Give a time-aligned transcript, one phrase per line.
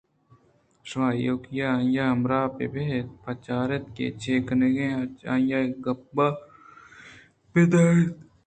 [0.87, 6.15] شما ایوک ءَ آئی ہمراہ بہ بئیت ءُبچار اِت کہ چے کنت ءُآئی ءَ گپّ
[6.25, 6.41] ءَ
[7.51, 8.15] بہ دار اِت